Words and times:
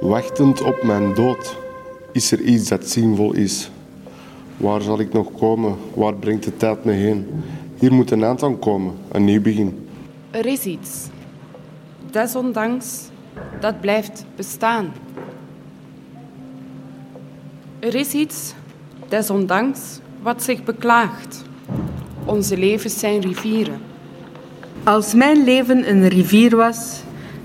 Wachtend 0.00 0.62
op 0.62 0.82
mijn 0.82 1.14
dood 1.14 1.56
is 2.12 2.32
er 2.32 2.40
iets 2.40 2.68
dat 2.68 2.88
zinvol 2.88 3.34
is. 3.34 3.70
Waar 4.56 4.80
zal 4.80 5.00
ik 5.00 5.12
nog 5.12 5.32
komen? 5.38 5.76
Waar 5.94 6.14
brengt 6.14 6.44
de 6.44 6.56
tijd 6.56 6.84
me 6.84 6.92
heen? 6.92 7.44
Hier 7.78 7.92
moet 7.92 8.10
een 8.10 8.24
eind 8.24 8.42
aan 8.42 8.58
komen, 8.58 8.94
een 9.12 9.24
nieuw 9.24 9.40
begin. 9.40 9.88
Er 10.30 10.46
is 10.46 10.64
iets. 10.64 11.06
Desondanks, 12.10 13.08
dat 13.60 13.80
blijft 13.80 14.24
bestaan. 14.36 14.92
Er 17.78 17.94
is 17.94 18.12
iets, 18.12 18.54
desondanks, 19.08 19.98
wat 20.22 20.42
zich 20.42 20.64
beklaagt. 20.64 21.42
Onze 22.24 22.56
levens 22.56 22.98
zijn 22.98 23.20
rivieren. 23.20 23.89
Als 24.84 25.14
mijn 25.14 25.44
leven 25.44 25.90
een 25.90 26.08
rivier 26.08 26.56
was, 26.56 27.02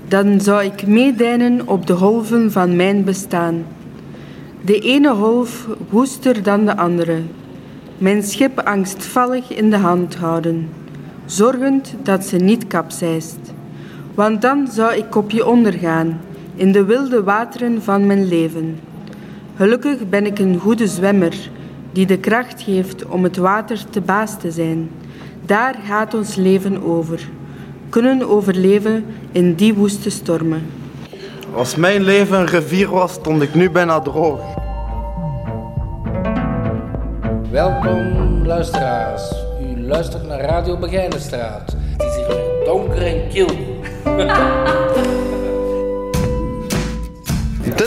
dan 0.08 0.40
zou 0.40 0.64
ik 0.64 0.86
meedijnen 0.86 1.68
op 1.68 1.86
de 1.86 1.94
golven 1.94 2.52
van 2.52 2.76
mijn 2.76 3.04
bestaan. 3.04 3.66
De 4.64 4.78
ene 4.78 5.14
golf 5.14 5.68
woester 5.90 6.42
dan 6.42 6.64
de 6.64 6.76
andere. 6.76 7.22
Mijn 7.98 8.22
schip 8.22 8.58
angstvallig 8.58 9.56
in 9.56 9.70
de 9.70 9.76
hand 9.76 10.14
houden, 10.14 10.68
zorgend 11.24 11.94
dat 12.02 12.24
ze 12.24 12.36
niet 12.36 12.66
kapseist. 12.66 13.38
Want 14.14 14.42
dan 14.42 14.68
zou 14.70 14.94
ik 14.94 15.10
kopje 15.10 15.46
ondergaan 15.46 16.20
in 16.54 16.72
de 16.72 16.84
wilde 16.84 17.22
wateren 17.22 17.82
van 17.82 18.06
mijn 18.06 18.28
leven. 18.28 18.78
Gelukkig 19.56 20.08
ben 20.08 20.26
ik 20.26 20.38
een 20.38 20.58
goede 20.58 20.86
zwemmer 20.86 21.50
die 21.92 22.06
de 22.06 22.18
kracht 22.18 22.62
geeft 22.62 23.06
om 23.06 23.22
het 23.24 23.36
water 23.36 23.90
te 23.90 24.00
baas 24.00 24.38
te 24.38 24.50
zijn. 24.50 24.90
Daar 25.44 25.74
gaat 25.86 26.14
ons 26.14 26.34
leven 26.34 26.82
over. 26.82 27.28
Kunnen 27.88 28.28
overleven 28.28 29.04
in 29.32 29.54
die 29.54 29.74
woeste 29.74 30.10
stormen. 30.10 30.66
Als 31.54 31.76
mijn 31.76 32.02
leven 32.02 32.38
een 32.38 32.46
rivier 32.46 32.88
was, 32.88 33.12
stond 33.12 33.42
ik 33.42 33.54
nu 33.54 33.70
bijna 33.70 34.00
droog. 34.00 34.40
Welkom 37.50 38.26
luisteraars. 38.46 39.32
U 39.60 39.80
luistert 39.80 40.26
naar 40.26 40.40
Radio 40.40 40.78
Begijnenstraat. 40.78 41.76
Het 41.96 42.02
is 42.02 42.16
hier 42.16 42.64
donker 42.64 43.02
en 43.02 43.28
kil. 43.28 43.48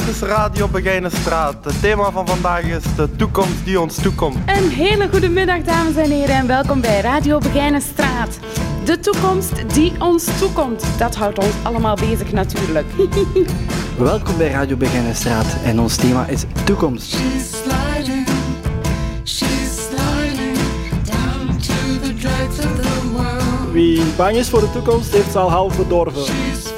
is 0.09 0.19
Radio 0.19 0.67
Begijnenstraat. 0.67 1.65
Het 1.65 1.81
thema 1.81 2.11
van 2.11 2.27
vandaag 2.27 2.63
is 2.63 2.83
de 2.95 3.15
toekomst 3.15 3.65
die 3.65 3.81
ons 3.81 3.95
toekomt. 3.95 4.37
Een 4.45 4.69
hele 4.69 5.07
goede 5.11 5.29
middag, 5.29 5.61
dames 5.61 5.95
en 5.95 6.11
heren, 6.11 6.35
en 6.35 6.47
welkom 6.47 6.81
bij 6.81 7.01
Radio 7.01 7.37
Begijnenstraat. 7.37 8.39
De 8.85 8.99
toekomst 8.99 9.73
die 9.73 9.93
ons 9.99 10.27
toekomt. 10.39 10.85
Dat 10.97 11.15
houdt 11.15 11.37
ons 11.37 11.53
allemaal 11.63 11.95
bezig 11.95 12.31
natuurlijk. 12.31 12.85
Welkom 13.97 14.37
bij 14.37 14.49
Radio 14.49 14.75
Begijnenstraat 14.75 15.55
en 15.63 15.79
ons 15.79 15.95
thema 15.95 16.27
is 16.27 16.43
toekomst. 16.65 17.17
Wie 23.71 24.03
bang 24.17 24.35
is 24.35 24.49
voor 24.49 24.59
de 24.59 24.71
toekomst, 24.71 25.13
heeft 25.13 25.31
ze 25.31 25.37
al 25.37 25.51
half 25.51 25.77
bedorven. 25.77 26.68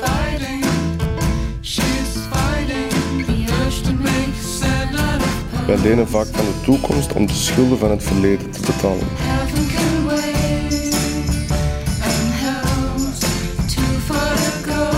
Wij 5.72 5.80
lenen 5.80 6.08
vaak 6.08 6.28
van 6.32 6.46
de 6.46 6.62
toekomst 6.64 7.14
om 7.14 7.26
de 7.26 7.34
schulden 7.34 7.78
van 7.78 7.90
het 7.90 8.04
verleden 8.04 8.52
te 8.52 8.60
betalen. 8.62 9.08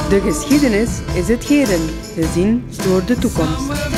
De 0.09 0.21
geschiedenis 0.21 0.89
is 1.13 1.27
het 1.27 1.43
heden, 1.43 1.81
gezien 2.15 2.63
door 2.83 3.05
de 3.05 3.17
toekomst. 3.17 3.92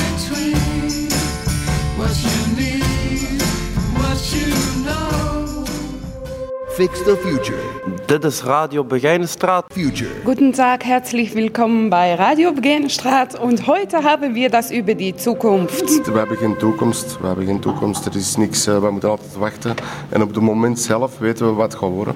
Fix 6.76 7.04
the 7.04 7.16
future. 7.22 7.58
Dit 8.06 8.24
is 8.24 8.42
Radio 8.44 8.84
Begijnenstraat. 8.84 9.66
Future. 9.74 10.10
Guten 10.24 10.52
Tag, 10.54 10.84
herzlich 10.84 11.34
willkommen 11.34 11.90
bei 11.90 12.16
Radio 12.16 12.52
Begijnenstraat. 12.54 13.40
Und 13.40 13.66
heute 13.68 14.04
haben 14.04 14.34
wir 14.36 14.50
das 14.50 14.72
über 14.72 14.96
die 14.96 15.16
Zukunft. 15.16 16.06
We 16.08 16.18
hebben 16.20 16.38
geen 16.38 16.58
toekomst. 16.58 17.18
We 17.22 17.28
hebben 17.28 17.46
geen 17.46 17.60
toekomst. 17.60 18.06
Er 18.06 18.16
is 18.16 18.36
niks. 18.36 18.68
eh, 18.68 18.80
We 18.80 18.92
moeten 18.92 19.10
altijd 19.10 19.36
wachten. 19.36 19.76
En 20.10 20.22
op 20.22 20.34
het 20.34 20.44
moment 20.44 20.80
zelf 20.80 21.18
weten 21.20 21.46
we 21.46 21.54
wat 21.54 21.74
gaat 21.76 21.90
worden. 21.90 22.16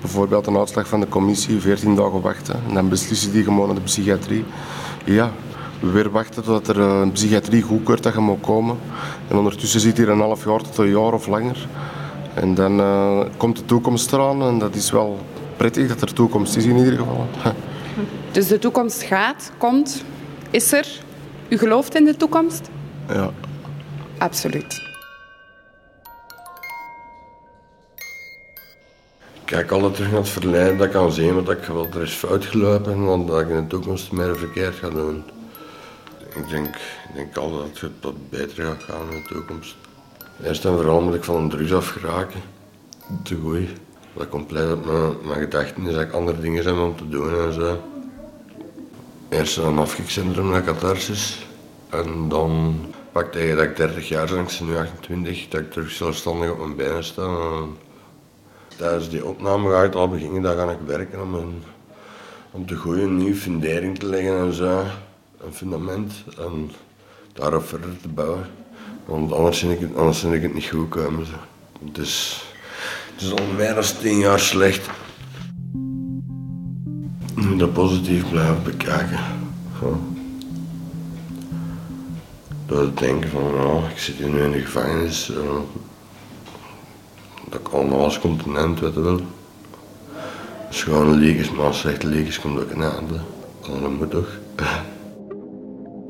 Bijvoorbeeld 0.00 0.46
een 0.46 0.56
uitslag 0.56 0.88
van 0.88 1.00
de 1.00 1.08
commissie, 1.08 1.60
14 1.60 1.94
dagen 1.94 2.20
wachten. 2.20 2.60
En 2.68 2.74
dan 2.74 2.88
beslissen 2.88 3.32
die 3.32 3.44
gewoon 3.44 3.68
aan 3.68 3.74
de 3.74 3.80
psychiatrie. 3.80 4.44
Ja, 5.04 5.30
we 5.80 5.90
weer 5.90 6.10
wachten 6.10 6.42
tot 6.42 6.68
er 6.68 6.80
eh, 6.80 7.00
een 7.00 7.12
psychiatrie 7.12 7.62
goedkeurt 7.62 8.02
dat 8.02 8.14
je 8.14 8.20
mag 8.20 8.40
komen. 8.40 8.76
En 9.28 9.36
ondertussen 9.36 9.80
zit 9.80 9.96
hier 9.96 10.08
een 10.08 10.20
half 10.20 10.44
jaar 10.44 10.62
tot 10.62 10.78
een 10.78 10.88
jaar 10.90 11.12
of 11.12 11.26
langer. 11.26 11.66
En 12.36 12.54
dan 12.54 12.80
eh, 12.80 13.20
komt 13.36 13.56
de 13.56 13.64
toekomst 13.64 14.12
eraan 14.12 14.42
en 14.42 14.58
dat 14.58 14.74
is 14.74 14.90
wel 14.90 15.18
prettig 15.56 15.88
dat 15.88 16.00
er 16.00 16.12
toekomst 16.12 16.56
is 16.56 16.64
in 16.64 16.76
ieder 16.76 16.96
geval. 16.98 17.26
Dus 18.32 18.46
de 18.46 18.58
toekomst 18.58 19.02
gaat, 19.02 19.52
komt, 19.58 20.04
is 20.50 20.72
er. 20.72 21.00
U 21.48 21.58
gelooft 21.58 21.94
in 21.94 22.04
de 22.04 22.16
toekomst? 22.16 22.70
Ja. 23.08 23.30
Absoluut. 24.18 24.82
Ik 29.32 29.52
kijk 29.52 29.70
altijd 29.70 29.94
terug 29.94 30.10
naar 30.10 30.20
het 30.20 30.28
verleden, 30.28 30.76
dat 30.76 30.86
ik 30.86 30.92
kan 30.92 31.12
zien 31.12 31.34
wat 31.34 31.50
ik, 31.50 31.64
wat 31.64 31.94
er 31.94 32.02
is 32.02 32.12
fout 32.12 32.44
gelopen 32.44 32.92
en 32.92 33.26
dat 33.26 33.40
ik 33.40 33.48
in 33.48 33.56
de 33.56 33.66
toekomst 33.66 34.12
meer 34.12 34.36
verkeerd 34.36 34.74
ga 34.74 34.90
doen. 34.90 35.24
Ik 36.34 36.48
denk, 36.48 36.76
ik 37.08 37.14
denk 37.14 37.36
altijd 37.36 37.72
dat 37.72 37.80
het 37.80 37.92
wat 38.00 38.30
beter 38.30 38.64
gaat 38.64 38.82
gaan 38.82 39.10
in 39.10 39.22
de 39.22 39.28
toekomst. 39.28 39.76
Eerst 40.42 40.64
en 40.64 40.72
vooral 40.72 41.00
moet 41.00 41.14
ik 41.14 41.24
van 41.24 41.36
een 41.36 41.48
drugs 41.48 41.72
afgeraken. 41.72 42.40
Te 43.22 43.36
goed. 43.36 43.68
Dat 44.16 44.28
compleet 44.28 44.72
op 44.72 44.84
mijn, 44.84 45.14
mijn 45.26 45.40
gedachten 45.40 45.86
is 45.86 45.94
dat 45.94 46.02
ik 46.02 46.12
andere 46.12 46.40
dingen 46.40 46.62
zijn 46.62 46.78
om 46.78 46.96
te 46.96 47.08
doen 47.08 47.46
en 47.46 47.52
zo. 47.52 47.80
Eerst 49.28 49.56
een 49.56 49.78
afkikcentrum 49.78 50.50
naar 50.50 50.64
catharsis. 50.64 51.46
En 51.90 52.28
dan 52.28 52.76
pak 53.12 53.32
tegen 53.32 53.56
dat 53.56 53.64
ik 53.64 53.76
30 53.76 54.08
jaar 54.08 54.26
ben, 54.26 54.38
ik 54.38 54.56
ben 54.58 54.68
nu 54.68 54.76
28, 54.76 55.48
dat 55.48 55.60
ik 55.60 55.70
terug 55.70 55.90
zelfstandig 55.90 56.50
op 56.50 56.58
mijn 56.58 56.76
benen 56.76 57.04
sta. 57.04 57.22
En 57.22 57.76
tijdens 58.76 59.08
die 59.08 59.26
opname 59.26 59.70
ga 59.70 59.82
ik 59.82 59.94
al 59.94 60.08
beginnen, 60.08 60.42
daar 60.42 60.56
ga 60.56 60.70
ik 60.70 60.78
werken 60.86 61.22
om, 61.22 61.34
een, 61.34 61.62
om 62.50 62.66
de 62.66 62.76
goede 62.76 63.06
nieuwe 63.06 63.34
fundering 63.34 63.98
te 63.98 64.06
leggen 64.06 64.38
en 64.38 64.52
zo. 64.52 64.82
Een 65.40 65.54
fundament 65.54 66.12
en 66.38 66.70
daarop 67.32 67.66
verder 67.66 68.00
te 68.00 68.08
bouwen. 68.08 68.46
Want 69.06 69.32
anders 69.32 69.58
vind 69.58 69.72
ik 69.72 69.80
het, 69.80 69.96
anders 69.96 70.18
vind 70.18 70.34
ik 70.34 70.42
het 70.42 70.54
niet 70.54 70.64
goed 70.64 70.88
komen. 70.88 71.26
zo. 71.26 71.32
Dus 71.80 72.44
het 73.14 73.22
is 73.22 73.30
al 73.30 73.46
meer 73.56 73.74
dan 73.74 73.84
tien 74.00 74.18
jaar 74.18 74.40
slecht. 74.40 74.88
Moet 77.34 77.58
dat 77.58 77.72
positief 77.72 78.30
blijven 78.30 78.62
bekijken. 78.64 79.18
Ja. 79.80 79.88
Door 82.66 82.94
te 82.94 83.04
denken 83.04 83.30
van, 83.30 83.42
nou, 83.54 83.84
ik 83.84 83.98
zit 83.98 84.14
hier 84.14 84.28
nu 84.28 84.42
in 84.42 84.50
de 84.50 84.60
gevangenis. 84.60 85.30
eh, 85.30 85.36
dat 87.50 87.62
kan 87.62 87.92
ons 87.92 88.18
continent, 88.18 88.80
weet 88.80 88.94
je 88.94 89.00
wel. 89.00 89.20
Als 90.66 90.78
schone 90.78 91.16
leegjes, 91.16 91.50
maar 91.50 91.66
als 91.66 91.78
slechte 91.78 92.06
leegjes 92.06 92.40
komt 92.40 92.60
ook 92.60 92.70
einde. 92.70 93.20
En 93.74 93.80
dat 93.80 93.90
moet 93.90 94.10
toch. 94.10 94.38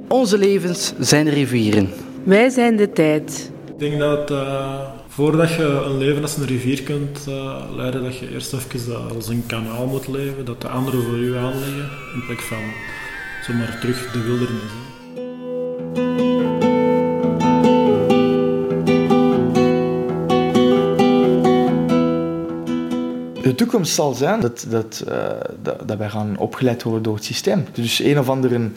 Onze 0.09 0.39
levens 0.39 0.93
zijn 0.99 1.29
rivieren. 1.29 1.91
Wij 2.27 2.49
zijn 2.49 2.77
de 2.77 2.93
tijd. 2.93 3.51
Ik 3.67 3.79
denk 3.79 3.99
dat 3.99 4.31
eh, 4.31 4.81
voordat 5.09 5.55
je 5.55 5.63
een 5.63 5.99
leven 5.99 6.23
als 6.23 6.37
een 6.37 6.47
rivier 6.47 6.83
kunt 6.83 7.27
eh, 7.29 7.63
leiden, 7.77 8.03
dat 8.03 8.19
je 8.19 8.33
eerst 8.33 8.53
even 8.53 8.89
dat 8.89 9.15
als 9.15 9.29
een 9.29 9.45
kanaal 9.47 9.87
moet 9.87 10.09
leven, 10.09 10.45
dat 10.45 10.61
de 10.61 10.69
anderen 10.69 11.03
voor 11.03 11.19
je 11.19 11.37
aanleggen, 11.37 11.89
in 12.15 12.23
plek 12.27 12.41
van 12.41 12.59
zomaar 13.43 13.79
terug 13.81 14.11
de 14.13 14.23
wildernis. 14.23 14.61
hè. 14.63 14.95
De 23.43 23.55
toekomst 23.55 23.95
zal 23.95 24.15
zijn 24.15 24.41
dat, 24.41 24.67
dat, 24.69 25.05
eh, 25.09 25.29
dat, 25.63 25.89
dat 25.89 25.99
wij 25.99 26.11
gaan 26.11 26.39
opgeleid 26.39 26.83
worden 26.83 27.03
door 27.03 27.15
het 27.15 27.25
systeem. 27.25 27.67
Dus 27.73 27.99
een 27.99 28.19
of 28.19 28.29
andere 28.29 28.71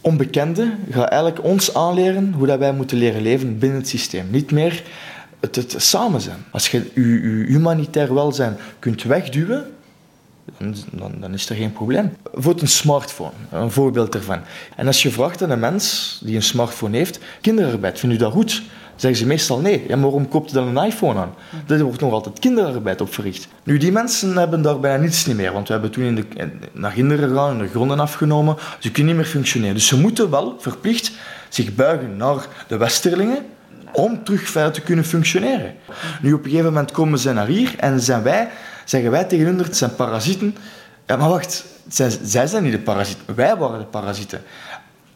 onbekende 0.00 0.74
gaat 0.90 1.08
eigenlijk 1.08 1.44
ons 1.44 1.74
aanleren 1.74 2.32
hoe 2.32 2.46
dat 2.46 2.58
wij 2.58 2.72
moeten 2.72 2.98
leren 2.98 3.22
leven 3.22 3.58
binnen 3.58 3.78
het 3.78 3.88
systeem. 3.88 4.26
Niet 4.30 4.50
meer 4.50 4.82
het, 5.40 5.56
het 5.56 5.74
samen 5.76 6.20
zijn. 6.20 6.44
Als 6.50 6.68
je 6.68 6.90
je, 6.94 7.44
humanitair 7.46 8.14
welzijn 8.14 8.56
kunt 8.78 9.02
wegduwen, 9.02 9.66
dan, 10.58 10.74
dan, 10.92 11.12
dan 11.20 11.34
is 11.34 11.48
er 11.48 11.56
geen 11.56 11.72
probleem. 11.72 12.16
Bijvoorbeeld 12.22 12.62
een 12.62 12.68
smartphone, 12.68 13.32
een 13.50 13.70
voorbeeld 13.70 14.14
ervan. 14.14 14.40
En 14.76 14.86
als 14.86 15.02
je 15.02 15.10
vraagt 15.10 15.42
aan 15.42 15.50
een 15.50 15.58
mens 15.58 16.18
die 16.24 16.36
een 16.36 16.42
smartphone 16.42 16.96
heeft, 16.96 17.18
kinderarbeid, 17.40 17.98
vindt 17.98 18.14
u 18.14 18.18
dat 18.18 18.32
goed? 18.32 18.62
Zeggen 19.00 19.20
ze 19.20 19.26
meestal 19.26 19.60
nee. 19.60 19.84
Ja, 19.88 19.96
maar 19.96 20.04
waarom 20.04 20.28
koopt 20.28 20.50
je 20.50 20.54
dan 20.54 20.76
een 20.76 20.84
iPhone 20.84 21.20
aan? 21.20 21.34
Er 21.66 21.82
wordt 21.82 22.00
nog 22.00 22.12
altijd 22.12 22.38
kinderarbeid 22.38 23.00
op 23.00 23.14
verricht. 23.14 23.48
Nu, 23.62 23.78
die 23.78 23.92
mensen 23.92 24.36
hebben 24.36 24.62
daar 24.62 24.80
bijna 24.80 25.02
niets 25.02 25.26
niet 25.26 25.36
meer, 25.36 25.52
want 25.52 25.66
we 25.66 25.72
hebben 25.72 25.90
toen 25.90 26.04
in 26.04 26.14
de, 26.14 26.24
naar 26.72 26.92
kinderen 26.92 27.28
gegaan 27.28 27.50
en 27.50 27.58
de 27.58 27.68
gronden 27.68 28.00
afgenomen. 28.00 28.56
Ze 28.78 28.90
kunnen 28.90 29.14
niet 29.14 29.22
meer 29.22 29.32
functioneren. 29.32 29.74
Dus 29.74 29.86
ze 29.86 29.98
moeten 29.98 30.30
wel 30.30 30.56
verplicht 30.58 31.12
zich 31.48 31.74
buigen 31.74 32.16
naar 32.16 32.46
de 32.68 32.76
westerlingen 32.76 33.38
om 33.92 34.24
terug 34.24 34.48
verder 34.48 34.72
te 34.72 34.80
kunnen 34.80 35.04
functioneren. 35.04 35.74
Nu, 36.22 36.32
op 36.32 36.44
een 36.44 36.50
gegeven 36.50 36.72
moment 36.72 36.90
komen 36.90 37.18
ze 37.18 37.32
naar 37.32 37.46
hier 37.46 37.74
en 37.78 38.00
zijn 38.00 38.22
wij, 38.22 38.48
zeggen 38.84 39.10
wij 39.10 39.24
tegen 39.24 39.46
hun, 39.46 39.58
het 39.58 39.76
zijn 39.76 39.94
parasieten. 39.94 40.56
Ja, 41.06 41.16
maar 41.16 41.28
wacht, 41.28 41.64
zij, 41.88 42.10
zij 42.22 42.46
zijn 42.46 42.62
niet 42.62 42.72
de 42.72 42.78
parasieten, 42.78 43.34
wij 43.34 43.56
waren 43.56 43.78
de 43.78 43.84
parasieten. 43.84 44.42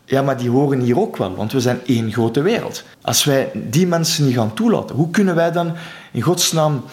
Ja, 0.05 0.23
maar 0.23 0.37
die 0.37 0.51
horen 0.51 0.81
hier 0.81 1.01
ook 1.01 1.17
wel, 1.17 1.35
want 1.35 1.53
we 1.53 1.61
zijn 1.61 1.81
één 1.87 2.13
grote 2.13 2.43
wereld. 2.43 2.85
Als 3.03 3.25
wij 3.25 3.51
die 3.55 3.87
mensen 3.87 4.27
niet 4.27 4.35
gaan 4.35 4.55
toelaten, 4.55 4.97
hoe 4.97 5.11
kunnen 5.11 5.35
wij 5.35 5.53
dan 5.53 5.73
in 6.13 6.23
godsnaam 6.23 6.85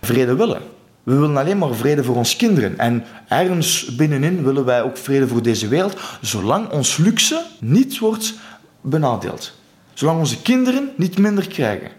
vrede 0.00 0.34
willen? 0.34 0.62
We 1.02 1.14
willen 1.14 1.36
alleen 1.36 1.58
maar 1.58 1.74
vrede 1.74 2.04
voor 2.04 2.16
ons 2.16 2.36
kinderen. 2.36 2.78
En 2.78 3.04
ergens 3.28 3.94
binnenin 3.96 4.44
willen 4.44 4.64
wij 4.64 4.82
ook 4.82 4.96
vrede 4.96 5.28
voor 5.28 5.42
deze 5.42 5.68
wereld, 5.68 5.96
zolang 6.20 6.70
ons 6.70 6.96
luxe 6.96 7.42
niet 7.60 7.98
wordt 7.98 8.34
benadeeld. 8.80 9.52
Zolang 9.94 10.18
onze 10.18 10.42
kinderen 10.42 10.90
niet 10.96 11.18
minder 11.18 11.48
krijgen. 11.48 11.90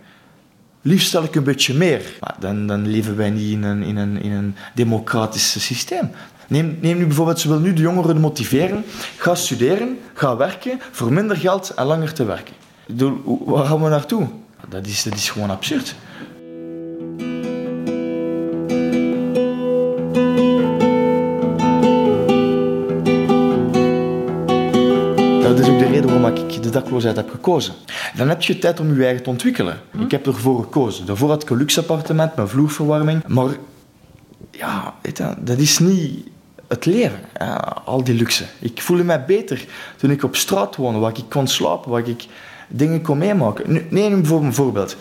Liefst 0.81 1.07
stel 1.07 1.23
ik 1.23 1.35
een 1.35 1.43
beetje 1.43 1.73
meer. 1.73 2.17
Maar 2.19 2.35
dan, 2.39 2.67
dan 2.67 2.87
leven 2.87 3.15
wij 3.17 3.29
niet 3.29 3.51
in 3.51 3.63
een, 3.63 3.83
in 3.83 3.97
een, 3.97 4.21
in 4.21 4.31
een 4.31 4.55
democratisch 4.75 5.65
systeem. 5.65 6.11
Neem, 6.47 6.77
neem 6.81 6.97
nu 6.97 7.05
bijvoorbeeld, 7.05 7.39
ze 7.39 7.47
wil 7.47 7.59
nu 7.59 7.73
de 7.73 7.81
jongeren 7.81 8.19
motiveren. 8.19 8.83
Ga 9.17 9.35
studeren, 9.35 9.99
ga 10.13 10.37
werken 10.37 10.79
voor 10.91 11.13
minder 11.13 11.37
geld 11.37 11.69
en 11.69 11.85
langer 11.85 12.13
te 12.13 12.25
werken. 12.25 12.53
Waar 13.45 13.65
gaan 13.65 13.83
we 13.83 13.89
naartoe? 13.89 14.27
Dat 14.69 14.87
is, 14.87 15.03
dat 15.03 15.13
is 15.13 15.29
gewoon 15.29 15.49
absurd. 15.49 15.95
Waarom 26.21 26.47
ik 26.47 26.63
de 26.63 26.69
dakloosheid 26.69 27.15
heb 27.15 27.29
gekozen. 27.29 27.73
Dan 28.15 28.29
heb 28.29 28.41
je 28.41 28.59
tijd 28.59 28.79
om 28.79 28.95
je 28.95 29.03
eigen 29.03 29.23
te 29.23 29.29
ontwikkelen. 29.29 29.79
Ik 29.99 30.11
heb 30.11 30.27
ervoor 30.27 30.63
gekozen. 30.63 31.05
Daarvoor 31.05 31.29
had 31.29 31.41
ik 31.41 31.49
een 31.49 31.57
luxe 31.57 31.79
appartement 31.79 32.35
met 32.35 32.49
vloerverwarming. 32.49 33.27
Maar 33.27 33.49
ja, 34.51 34.93
je, 35.01 35.35
dat 35.39 35.57
is 35.57 35.79
niet 35.79 36.27
het 36.67 36.85
leven, 36.85 37.19
ja, 37.37 37.77
al 37.85 38.03
die 38.03 38.15
luxe. 38.15 38.43
Ik 38.59 38.81
voelde 38.81 39.03
mij 39.03 39.25
beter 39.25 39.65
toen 39.97 40.11
ik 40.11 40.23
op 40.23 40.35
straat 40.35 40.75
woonde, 40.75 40.99
waar 40.99 41.17
ik 41.17 41.23
kon 41.29 41.47
slapen, 41.47 41.91
waar 41.91 42.07
ik 42.07 42.25
dingen 42.67 43.01
kon 43.01 43.17
meemaken. 43.17 43.71
Nu, 43.71 43.85
neem 43.89 44.09
bijvoorbeeld 44.09 44.49
een 44.49 44.63
voorbeeld. 44.63 44.95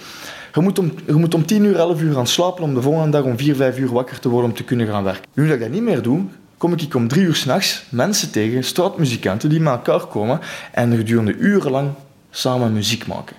Je 0.55 0.61
moet, 0.61 0.79
om, 0.79 0.93
je 1.06 1.12
moet 1.12 1.35
om 1.35 1.47
10 1.47 1.65
uur, 1.65 1.76
11 1.76 2.00
uur 2.00 2.15
gaan 2.15 2.26
slapen 2.26 2.62
om 2.62 2.75
de 2.75 2.82
volgende 2.82 3.11
dag 3.11 3.23
om 3.23 3.38
4, 3.38 3.56
5 3.56 3.79
uur 3.79 3.93
wakker 3.93 4.19
te 4.19 4.29
worden 4.29 4.50
om 4.50 4.56
te 4.56 4.65
kunnen 4.65 4.87
gaan 4.87 5.05
werken. 5.05 5.31
Nu 5.35 5.44
dat 5.47 5.55
ik 5.55 5.61
dat 5.61 5.70
niet 5.70 5.82
meer 5.82 6.03
doe, 6.03 6.25
kom 6.58 6.72
ik 6.72 6.94
om 6.94 7.08
3 7.08 7.22
uur 7.22 7.34
s'nachts 7.34 7.84
mensen 7.88 8.31
tegen, 8.31 8.64
straatmuzikanten, 8.64 9.49
die 9.49 9.60
met 9.60 9.72
elkaar 9.72 10.06
komen 10.06 10.40
en 10.72 10.96
gedurende 10.96 11.34
urenlang 11.34 11.90
samen 12.31 12.72
muziek 12.72 13.06
maken. 13.06 13.37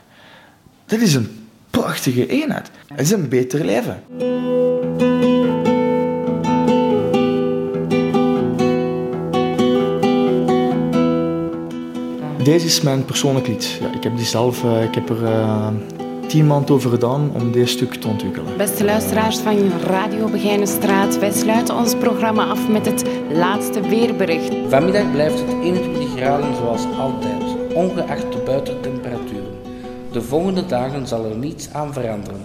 Dat 0.85 0.99
is 0.99 1.13
een 1.13 1.47
prachtige 1.69 2.27
eenheid. 2.27 2.71
Het 2.87 2.99
is 2.99 3.11
een 3.11 3.29
beter 3.29 3.65
leven. 3.65 4.03
Deze 12.43 12.65
is 12.65 12.81
mijn 12.81 13.05
persoonlijk 13.05 13.47
lied. 13.47 13.77
Ja, 13.81 13.93
ik 13.95 14.03
heb 14.03 14.17
die 14.17 14.25
zelf, 14.25 14.63
uh, 14.63 14.83
ik 14.83 14.95
heb 14.95 15.09
er 15.09 15.21
uh, 15.21 15.67
tien 16.29 16.47
maanden 16.47 16.75
over 16.75 16.89
gedaan 16.89 17.31
om 17.33 17.51
dit 17.51 17.69
stuk 17.69 17.93
te 17.93 18.07
ontwikkelen. 18.07 18.57
Beste 18.57 18.83
luisteraars 18.83 19.37
van 19.37 19.71
Radio 19.83 20.27
Begijnenstraat, 20.27 21.19
wij 21.19 21.31
sluiten 21.31 21.75
ons 21.75 21.95
programma 21.95 22.45
af 22.45 22.69
met 22.69 22.85
het 22.85 23.03
laatste 23.31 23.81
weerbericht. 23.81 24.53
Vanmiddag 24.67 25.11
blijft 25.11 25.39
het 25.39 25.53
21 25.63 26.09
graden 26.15 26.55
zoals 26.55 26.85
altijd, 26.99 27.43
ongeacht 27.73 28.31
de 28.31 28.41
buitentemperaturen. 28.45 29.57
De 30.11 30.21
volgende 30.21 30.65
dagen 30.65 31.07
zal 31.07 31.25
er 31.25 31.35
niets 31.35 31.69
aan 31.73 31.93
veranderen. 31.93 32.41